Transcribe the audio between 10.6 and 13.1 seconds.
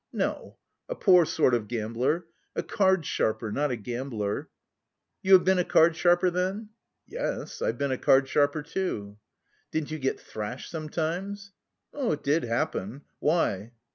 sometimes?" "It did happen.